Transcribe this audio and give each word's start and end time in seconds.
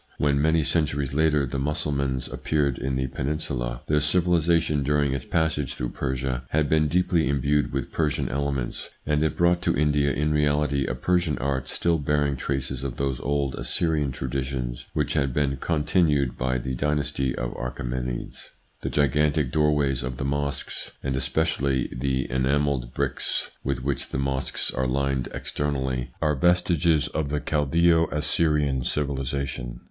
When, 0.17 0.41
many 0.41 0.63
centuries 0.63 1.13
later, 1.13 1.45
the 1.45 1.59
Mussulmans 1.59 2.27
appeared 2.27 2.79
in 2.79 2.95
the 2.95 3.05
peninsula, 3.05 3.81
their 3.85 3.99
civilisation, 3.99 4.81
during 4.81 5.13
its 5.13 5.25
passage 5.25 5.75
through 5.75 5.89
Persia, 5.89 6.41
had 6.49 6.67
been 6.67 6.87
deeply 6.87 7.29
imbued 7.29 7.71
with 7.71 7.91
Persian 7.91 8.27
elements; 8.27 8.89
and 9.05 9.21
it 9.21 9.37
brought 9.37 9.61
to 9.61 9.75
India 9.77 10.11
in 10.11 10.31
reality 10.33 10.87
a 10.87 10.95
Persian 10.95 11.37
art 11.37 11.67
still 11.67 11.99
bearing 11.99 12.35
traces 12.35 12.83
of 12.83 12.97
those 12.97 13.19
old 13.19 13.53
Assyrian 13.53 14.11
traditions 14.11 14.87
which 14.93 15.13
had 15.13 15.35
been 15.35 15.57
continued 15.57 16.35
by 16.35 16.57
the 16.57 16.73
dynasty 16.73 17.35
of 17.35 17.53
Achsemenides. 17.55 18.49
The 18.81 18.89
gigantic 18.89 19.51
door 19.51 19.75
ways 19.75 20.01
of 20.01 20.17
the 20.17 20.25
mosques, 20.25 20.89
and 21.03 21.15
especially 21.15 21.93
the 21.95 22.27
enamelled 22.31 22.95
bricks 22.95 23.51
with 23.63 23.83
which 23.83 24.09
the 24.09 24.17
mosques 24.17 24.71
are 24.71 24.87
lined 24.87 25.27
externally, 25.31 26.09
are 26.23 26.33
vestiges 26.33 27.07
of 27.09 27.29
the 27.29 27.39
Chaldseo 27.39 28.07
Assyrian 28.07 28.83
civilisation. 28.83 29.79